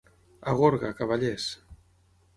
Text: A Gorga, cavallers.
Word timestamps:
A 0.53 0.55
Gorga, 0.61 0.91
cavallers. 1.03 1.49